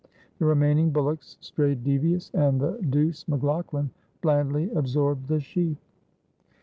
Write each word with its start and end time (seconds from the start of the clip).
The 0.39 0.45
remaining 0.45 0.89
bullocks 0.89 1.37
strayed 1.41 1.83
devious, 1.83 2.31
and 2.33 2.59
the 2.59 2.79
douce 2.89 3.23
McLaughlan 3.27 3.91
blandly 4.23 4.71
absorbed 4.71 5.27
the 5.27 5.39
sheep. 5.39 5.77